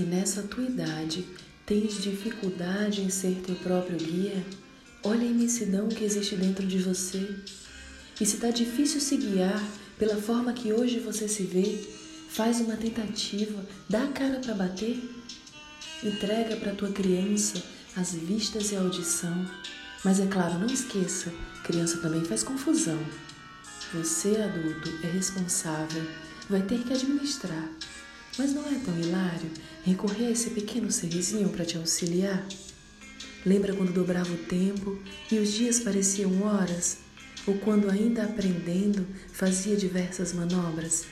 Se 0.00 0.06
nessa 0.06 0.40
tua 0.44 0.64
idade 0.64 1.26
tens 1.66 2.02
dificuldade 2.02 3.02
em 3.02 3.10
ser 3.10 3.42
teu 3.44 3.54
próprio 3.56 3.98
guia, 3.98 4.42
olha 5.04 5.20
a 5.20 5.30
imensidão 5.30 5.90
que 5.90 6.02
existe 6.02 6.36
dentro 6.36 6.66
de 6.66 6.78
você. 6.78 7.36
E 8.18 8.24
se 8.24 8.36
está 8.36 8.48
difícil 8.48 8.98
se 8.98 9.18
guiar 9.18 9.62
pela 9.98 10.16
forma 10.16 10.54
que 10.54 10.72
hoje 10.72 11.00
você 11.00 11.28
se 11.28 11.42
vê, 11.42 11.86
faz 12.30 12.60
uma 12.60 12.76
tentativa, 12.76 13.62
dá 13.90 14.04
a 14.04 14.08
cara 14.08 14.38
para 14.38 14.54
bater. 14.54 14.98
Entrega 16.02 16.56
para 16.56 16.74
tua 16.74 16.92
criança 16.92 17.62
as 17.94 18.14
vistas 18.14 18.72
e 18.72 18.76
a 18.76 18.80
audição. 18.80 19.46
Mas 20.02 20.18
é 20.18 20.26
claro, 20.26 20.58
não 20.58 20.66
esqueça, 20.66 21.30
criança 21.62 21.98
também 21.98 22.24
faz 22.24 22.42
confusão. 22.42 22.98
Você, 23.92 24.30
adulto, 24.40 24.88
é 25.04 25.10
responsável, 25.10 26.06
vai 26.48 26.62
ter 26.62 26.82
que 26.84 26.94
administrar. 26.94 27.68
Mas 28.38 28.52
não 28.52 28.66
é 28.68 28.78
tão 28.78 28.98
hilário 28.98 29.50
recorrer 29.84 30.26
a 30.26 30.30
esse 30.30 30.50
pequeno 30.50 30.90
serviço 30.90 31.36
para 31.48 31.64
te 31.64 31.76
auxiliar? 31.76 32.46
Lembra 33.44 33.74
quando 33.74 33.92
dobrava 33.92 34.32
o 34.32 34.38
tempo 34.38 34.98
e 35.30 35.38
os 35.38 35.52
dias 35.52 35.80
pareciam 35.80 36.42
horas? 36.42 36.98
Ou 37.46 37.54
quando, 37.54 37.90
ainda 37.90 38.24
aprendendo, 38.24 39.06
fazia 39.32 39.76
diversas 39.76 40.32
manobras? 40.32 41.06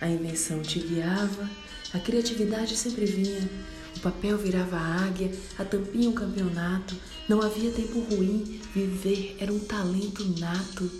A 0.00 0.08
invenção 0.08 0.60
te 0.60 0.80
guiava, 0.80 1.48
a 1.94 1.98
criatividade 2.00 2.76
sempre 2.76 3.06
vinha, 3.06 3.48
o 3.96 4.00
papel 4.00 4.36
virava 4.36 4.76
águia, 4.76 5.30
a 5.58 5.64
tampinha 5.64 6.10
um 6.10 6.14
campeonato, 6.14 6.96
não 7.28 7.40
havia 7.40 7.70
tempo 7.70 8.00
ruim, 8.00 8.60
viver 8.74 9.36
era 9.38 9.52
um 9.52 9.60
talento 9.60 10.24
nato. 10.40 10.90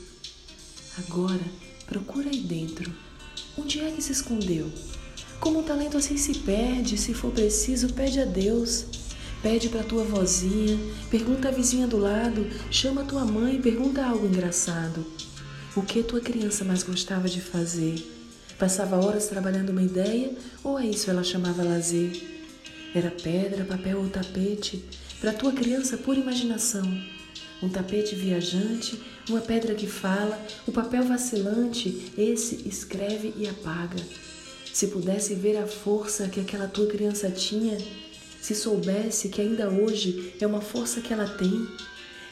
Agora, 0.98 1.42
procura 1.86 2.30
aí 2.30 2.40
dentro. 2.40 2.92
Onde 3.58 3.80
é 3.80 3.90
que 3.90 4.00
se 4.00 4.12
escondeu? 4.12 4.70
Como 5.42 5.58
um 5.58 5.64
talento 5.64 5.96
assim 5.96 6.16
se 6.16 6.38
perde, 6.38 6.96
se 6.96 7.12
for 7.12 7.32
preciso, 7.32 7.92
pede 7.92 8.20
a 8.20 8.24
Deus. 8.24 8.84
Pede 9.42 9.68
para 9.68 9.82
tua 9.82 10.04
vozinha, 10.04 10.78
pergunta 11.10 11.48
à 11.48 11.50
vizinha 11.50 11.88
do 11.88 11.98
lado, 11.98 12.46
chama 12.70 13.02
tua 13.02 13.24
mãe, 13.24 13.60
pergunta 13.60 14.06
algo 14.06 14.24
engraçado. 14.24 15.04
O 15.74 15.82
que 15.82 16.00
tua 16.04 16.20
criança 16.20 16.64
mais 16.64 16.84
gostava 16.84 17.28
de 17.28 17.40
fazer? 17.40 18.08
Passava 18.56 19.04
horas 19.04 19.26
trabalhando 19.26 19.70
uma 19.70 19.82
ideia 19.82 20.30
ou 20.62 20.76
a 20.76 20.86
isso 20.86 21.10
ela 21.10 21.24
chamava 21.24 21.64
lazer? 21.64 22.22
Era 22.94 23.10
pedra, 23.10 23.64
papel 23.64 23.98
ou 23.98 24.08
tapete? 24.08 24.84
Para 25.20 25.32
tua 25.32 25.50
criança, 25.50 25.96
pura 25.96 26.20
imaginação. 26.20 26.88
Um 27.60 27.68
tapete 27.68 28.14
viajante, 28.14 28.96
uma 29.28 29.40
pedra 29.40 29.74
que 29.74 29.88
fala, 29.88 30.40
o 30.68 30.70
papel 30.70 31.02
vacilante, 31.02 32.12
esse 32.16 32.68
escreve 32.68 33.34
e 33.36 33.48
apaga. 33.48 34.00
Se 34.72 34.86
pudesse 34.86 35.34
ver 35.34 35.58
a 35.58 35.66
força 35.66 36.28
que 36.28 36.40
aquela 36.40 36.66
tua 36.66 36.86
criança 36.86 37.30
tinha, 37.30 37.76
se 38.40 38.54
soubesse 38.54 39.28
que 39.28 39.40
ainda 39.40 39.68
hoje 39.68 40.34
é 40.40 40.46
uma 40.46 40.62
força 40.62 41.00
que 41.02 41.12
ela 41.12 41.28
tem, 41.28 41.68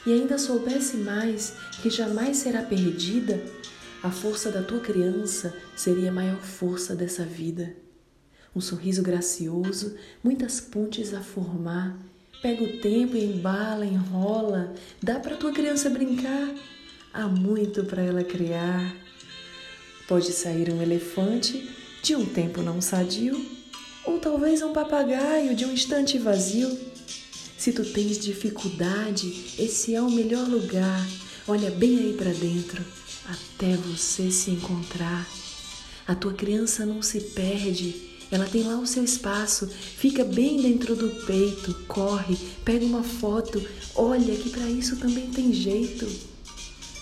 e 0.07 0.13
ainda 0.13 0.39
soubesse 0.39 0.97
mais 0.97 1.53
que 1.83 1.91
jamais 1.91 2.39
será 2.39 2.63
perdida, 2.63 3.45
a 4.03 4.11
força 4.11 4.51
da 4.51 4.63
tua 4.63 4.81
criança 4.81 5.55
seria 5.77 6.09
a 6.09 6.13
maior 6.13 6.41
força 6.41 6.97
dessa 6.97 7.23
vida. 7.23 7.77
Um 8.57 8.61
sorriso 8.61 9.03
gracioso, 9.03 9.95
muitas 10.25 10.61
pontes 10.61 11.13
a 11.13 11.21
formar. 11.21 11.99
Pega 12.41 12.65
o 12.65 12.81
tempo 12.81 13.17
embala, 13.17 13.85
enrola. 13.85 14.73
Dá 15.03 15.21
para 15.21 15.37
tua 15.37 15.53
criança 15.53 15.91
brincar. 15.91 16.49
Há 17.13 17.29
muito 17.29 17.85
para 17.85 18.03
ela 18.03 18.25
criar. 18.25 18.97
Pode 20.09 20.33
sair 20.33 20.73
um 20.73 20.81
elefante 20.81 21.80
de 22.03 22.17
um 22.17 22.25
tempo 22.25 22.63
não 22.63 22.81
sadio, 22.81 23.45
ou 24.05 24.19
talvez 24.19 24.63
um 24.63 24.73
papagaio 24.73 25.55
de 25.55 25.65
um 25.65 25.73
instante 25.73 26.19
vazio. 26.19 26.79
Se 27.57 27.73
tu 27.73 27.85
tens 27.85 28.19
dificuldade, 28.19 29.55
esse 29.59 29.95
é 29.95 30.01
o 30.01 30.11
melhor 30.11 30.49
lugar. 30.49 31.07
Olha 31.47 31.71
bem 31.71 31.99
aí 31.99 32.13
para 32.15 32.33
dentro, 32.33 32.83
até 33.27 33.77
você 33.77 34.31
se 34.31 34.51
encontrar. 34.51 35.29
A 36.07 36.15
tua 36.15 36.33
criança 36.33 36.87
não 36.87 37.03
se 37.03 37.21
perde, 37.21 38.11
ela 38.31 38.47
tem 38.47 38.63
lá 38.63 38.79
o 38.79 38.87
seu 38.87 39.05
espaço, 39.05 39.69
fica 39.69 40.25
bem 40.25 40.63
dentro 40.63 40.95
do 40.97 41.11
peito, 41.27 41.75
corre, 41.87 42.37
pega 42.65 42.85
uma 42.85 43.03
foto, 43.03 43.61
olha 43.95 44.35
que 44.37 44.51
para 44.51 44.69
isso 44.71 44.97
também 44.97 45.29
tem 45.31 45.53
jeito. 45.53 46.07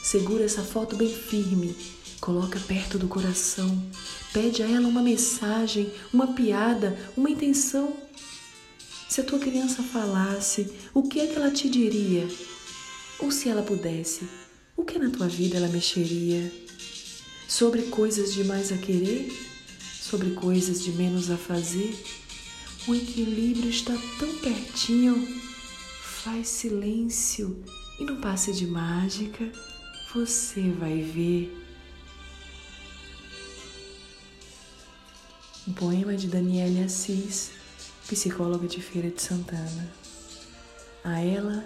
Segura 0.02 0.44
essa 0.44 0.62
foto 0.62 0.96
bem 0.96 1.08
firme, 1.08 1.76
Coloca 2.20 2.58
perto 2.60 2.98
do 2.98 3.06
coração, 3.08 3.82
pede 4.32 4.62
a 4.62 4.66
ela 4.66 4.88
uma 4.88 5.02
mensagem, 5.02 5.90
uma 6.12 6.34
piada, 6.34 6.98
uma 7.16 7.30
intenção. 7.30 7.96
Se 9.08 9.20
a 9.20 9.24
tua 9.24 9.38
criança 9.38 9.82
falasse, 9.82 10.70
o 10.92 11.02
que 11.02 11.20
é 11.20 11.26
que 11.26 11.36
ela 11.36 11.50
te 11.50 11.68
diria? 11.68 12.28
Ou 13.20 13.30
se 13.30 13.48
ela 13.48 13.62
pudesse, 13.62 14.28
o 14.76 14.84
que 14.84 14.98
na 14.98 15.10
tua 15.10 15.28
vida 15.28 15.56
ela 15.56 15.68
mexeria? 15.68 16.52
Sobre 17.48 17.82
coisas 17.82 18.34
de 18.34 18.44
mais 18.44 18.70
a 18.70 18.76
querer? 18.76 19.32
Sobre 20.00 20.30
coisas 20.30 20.82
de 20.82 20.92
menos 20.92 21.30
a 21.30 21.36
fazer? 21.36 21.98
O 22.86 22.94
equilíbrio 22.94 23.70
está 23.70 23.94
tão 24.18 24.36
pertinho. 24.38 25.26
Faz 26.22 26.48
silêncio 26.48 27.64
e 27.98 28.04
no 28.04 28.16
passe 28.16 28.52
de 28.52 28.66
mágica 28.66 29.50
você 30.14 30.70
vai 30.70 31.00
ver. 31.00 31.67
Um 35.68 35.72
poema 35.74 36.16
de 36.16 36.28
Daniele 36.28 36.82
Assis, 36.82 37.50
psicóloga 38.08 38.66
de 38.66 38.80
Feira 38.80 39.10
de 39.10 39.20
Santana. 39.20 39.86
A 41.04 41.20
ela, 41.20 41.62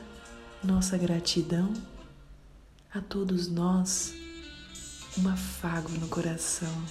nossa 0.61 0.99
gratidão, 0.99 1.73
a 2.93 3.01
todos 3.01 3.47
nós, 3.47 4.13
um 5.17 5.29
afago 5.29 5.89
no 6.01 6.09
coração. 6.09 6.83